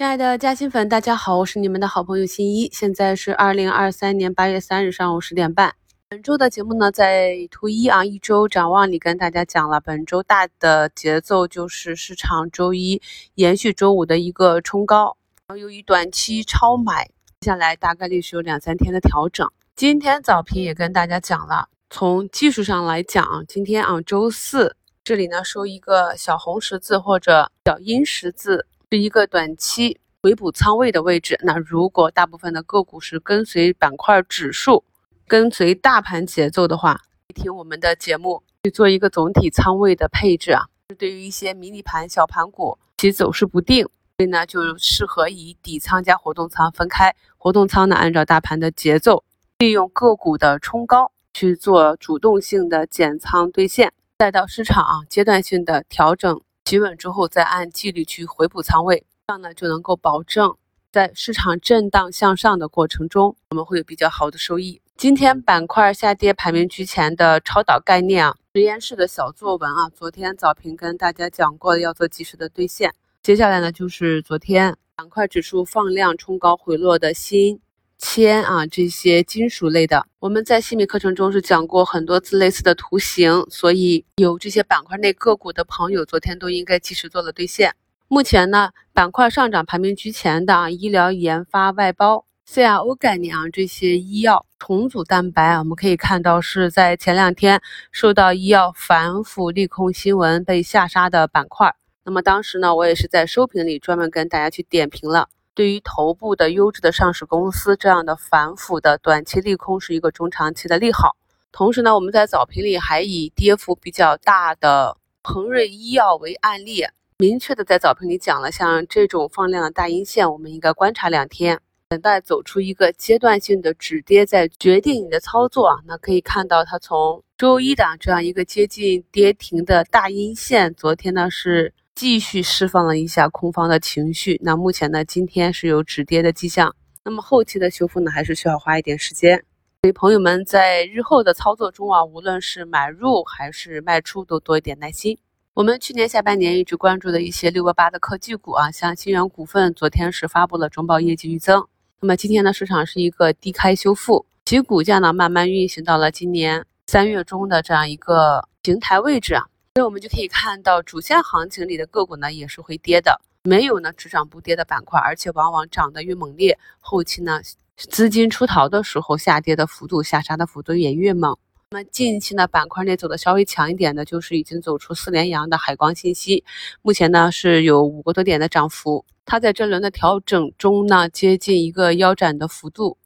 [0.00, 2.70] 亲爱的嘉兴粉，大家好，我是你们的好朋友新一。
[2.72, 5.74] 现在是二零二三年八月三日上午十点半。
[6.08, 13.02] 本周的节目呢，在图一啊一周展望里跟大家讲了，本周大的节奏就是市场周一
[13.34, 15.18] 延续周五的一个冲高，
[15.48, 17.04] 然后由于短期超买，
[17.40, 19.46] 接下来大概率是有两三天的调整。
[19.76, 24.74] 今天早评也跟大家讲了，从技术上来讲，今天啊周四
[25.04, 28.66] 这里呢收一个小红十字或者小阴十字。
[28.92, 31.38] 是一个短期回补仓位的位置。
[31.44, 34.82] 那如果大部分的个股是跟随板块指数、
[35.28, 37.00] 跟随大盘节奏的话，
[37.32, 40.64] 听我们的节目去做一个总体仓位的配置啊。
[40.98, 47.14] 对于一些迷你盘、小盘股，其走势不定，所以呢就适合以底仓加活动仓分开。
[47.38, 49.22] 活动仓呢按照大盘的节奏，
[49.58, 56.40] 利用个股的冲高去做主动性的减仓兑现，再到市场啊阶段性的调整。
[56.70, 60.54] 企稳之后，再按纪律去回补仓位，这样呢就能够保证
[60.92, 64.80] 在市场震荡向上的过程中，我们会有比较好的收益。
[64.96, 72.94] 今天板块下跌排名居前的超导概念啊，实验室的小作文啊，昨天早评跟大家讲过的，要做及时的兑现。
[73.20, 77.60] 接下来呢，就是昨天板块指数放量冲高回落的新。
[78.02, 87.74] 铅啊，这些金属类的，我们在细米课程中是讲过很多次类似的图形，所以有这些板块内个股的朋友，昨天都应该及时做了兑现。
[88.08, 97.60] 目前呢，板块上涨排名居前的啊，医疗研发、外包、CRO 概念啊，这些医药重组蛋白啊，我们可以看到是在前两天
[97.92, 101.74] 受到医药反腐利空新闻被下杀的板块。
[102.02, 105.28] 那么当时呢，我也是在收评里专门跟大家去点评了。
[105.60, 111.18] 对于头部的优质的上市公司，这样的反腐的短期利空是一个中长期的利好。
[111.52, 116.86] 同时呢，我们在早评里还以跌幅比较大的恒瑞医药为案例，
[117.18, 125.82] 明确的在早评里讲了，像这种放量的大阴线，我们应该观察两天，等待走出一个阶段性的止跌，再决定你的操作。
[125.84, 131.74] 那可以看到，它从周一的这样一个接近跌停的大阴线，昨天呢是。
[132.00, 136.74] 继续释放了一下空方的情绪，那目前呢，今天是有止跌的迹象，
[137.04, 139.36] 那么后期的修复呢，还是需要花一点时间。
[139.82, 145.18] 所以朋友们在日后的操作中啊，无论是买入还是卖出，都多一点耐心。
[145.52, 151.62] 我们去年下半年一直关注的一些六八八的科技股啊，像新源股份，昨天是发布了中报业绩预增，
[152.00, 159.44] 那么今天呢，市场是一个低开修复，其股价呢慢慢运行到了今年三月中的这样一个平台位置啊。
[159.76, 167.40] 所以我们就可以看到，主线行情里的个股呢也是会跌的，没有呢只涨不跌的板块，而且往往涨得越猛烈，后期呢
[167.76, 171.38] 资金出逃的时候，下跌的幅度、下杀的幅度也越猛。
[171.70, 176.42] 那么近期呢板块内走的稍微强一点的，就是已经走出四连阳的海光信息，
[176.82, 182.98] 目前呢是有五个多点的涨幅，它在这轮的调整中呢接近一个腰斩的幅度，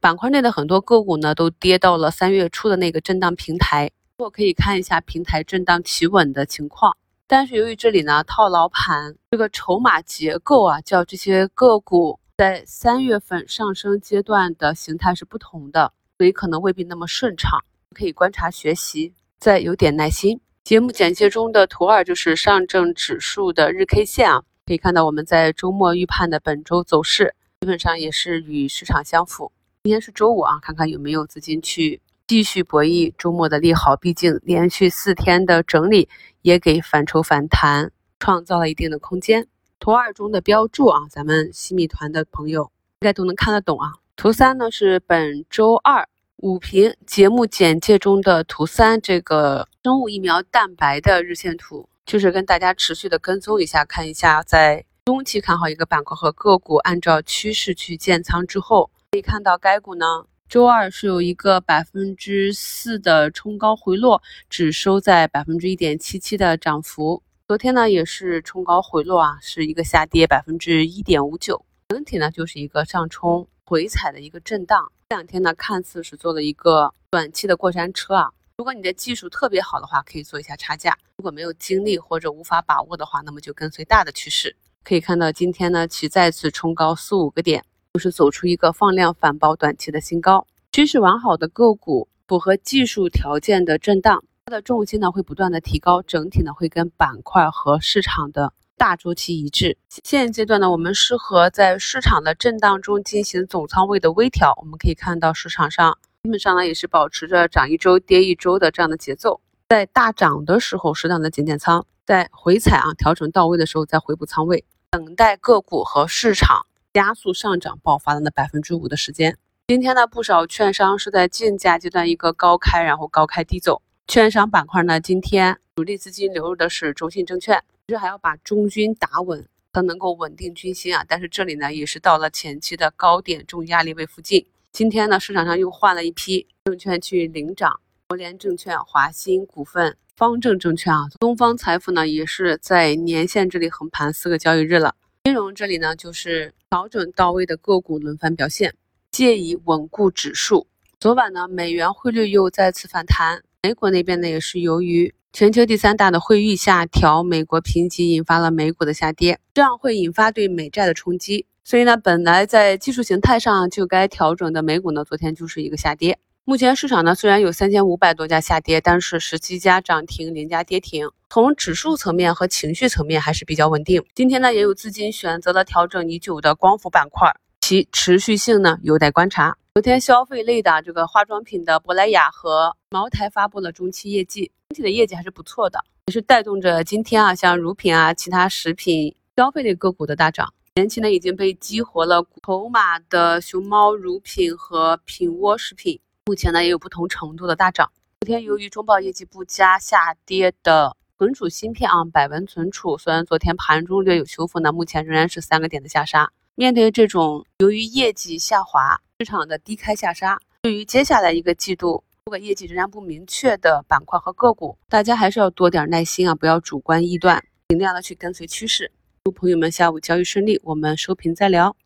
[0.00, 3.90] 板块内的很多个股呢都跌到了三月初的那个震荡平台。
[4.20, 6.94] 我可以看一下平台震荡企稳的情况，
[7.26, 17.58] 但是由于这里呢套牢盘这个筹码结构啊，叫这些个股在三月份上升阶段的形态是不同的，所以可能未必那么顺畅。
[17.94, 20.40] 可以观察学习，再有点耐心。
[20.62, 29.50] 节目简介中的图二就是上证指数的日 K 线啊，可以看到我们在周末预判的本周走势，基本上也是与市场相符。
[29.82, 32.00] 今天是周五啊，看看有没有资金去。
[32.30, 36.08] 继续博弈周末的利好，毕竟连续四天的整理
[36.42, 39.48] 也给反抽反弹创造了一定的空间。
[39.80, 42.70] 图二中的标注啊，咱们西米团的朋友
[43.00, 43.94] 应该都能看得懂啊。
[44.14, 60.26] 图三呢是本周二五评节目简介中的图三，这个生物疫苗蛋白的日线图，就是跟大家持续的跟踪一下，看一下在中期看好一个板块和个股，按照趋势去建仓之后，可以看到该股呢。
[60.50, 67.22] 周二是有一个百分之四的冲高回落，只收在百分之一点七七的涨幅。
[67.46, 71.64] 昨天呢也是冲高回落啊，是一个下跌百分之一点五九。
[71.90, 74.90] 整体呢就是一个上冲回踩的一个震荡。
[75.10, 78.28] 这两天呢看似是做了一个短期的过山车啊。
[78.56, 84.56] 如果你的技术特别好的话，可以做一下差价；如果没有精力或者无法把握的话，那么就跟随大的趋势。
[84.82, 87.64] 可以看到今天呢其再次冲高四五个点。
[87.92, 99.76] 就是走出一个放量反包短期的新高，趋势完好的个股，符合技术条件的震荡，它的重心呢会不断的提高，整体呢会跟板块和市场的大周期一致。
[100.04, 104.54] 现阶段呢，我们适合在市场的震荡中进行总仓位的微调。
[104.60, 114.64] 我们可以看到市场上基本上呢也是保持着涨一周跌一周的这样的节奏，在大涨的时候适当的减减仓，在回踩啊调整到位的时候再回补仓位。
[114.92, 119.38] 等待个股和市场加速上涨爆发的那百分之五的时间。
[119.68, 123.80] 今天呢，不少券商是在竞价阶段一个高开，然后高开低走。
[124.08, 131.04] 券商板块呢，今天主力资金流入的是中信证券，其实还要把中军打稳，才能够稳定军心啊。
[131.06, 134.44] 但是这里呢，也是到了前期的高点重压力位附近。
[134.72, 137.78] 今天呢，市场上又换了一批证券去领涨，
[138.08, 144.96] 国联证券、华鑫股份、方正证券啊，东方财富呢也是在年线这里横盘四个交易日了。
[145.24, 148.74] 金融这里呢，就是调整到位的个股轮番表现，
[149.10, 150.66] 借以稳固指数。
[150.98, 153.42] 昨晚呢，美元汇率又再次反弹。
[153.62, 161.44] 美股那边呢，也是由于全球第三大的会议下调美国评级，引发了美股的下跌，这样会引发对美债的冲击。
[161.64, 166.18] 所以呢，本来在技术形态上就该调整的美股呢，昨天就是一个下跌。
[166.44, 171.10] 目前市场呢，虽然有三千五百多家下跌，但是十七家涨停，零家跌停。
[171.32, 174.04] 从指数层面和情绪层面还是比较稳定。
[174.16, 179.56] 今天呢，也有资金选择了调整已久的光伏板块，其持续性呢有待观察。
[179.74, 190.52] 昨天消费类的这个化妆品的珀莱雅和茅台发布了中期业绩，整体的业绩还是不错的，也是带动着今天啊像乳品啊、其他食品消费类个股的大涨。
[190.74, 197.88] 前期呢已经被激活了筹码的熊猫乳品和品窝食品，目前呢也有不同程度的大涨。
[198.22, 206.32] 昨天由于中报业绩不佳下跌的存储芯片啊，百文存储虽然昨天盘中略有修复呢，目前仍然是三个点的下杀。
[206.54, 218.90] 面对这种由于业绩下滑，市场的低开下杀，对于接下来一个季度如果业绩仍然不明确的板块和个股，大家还是要多点耐心啊，不要主观臆断，尽量的去跟随趋势。
[219.22, 221.76] 祝朋友们下午交易顺利，我们收评再聊。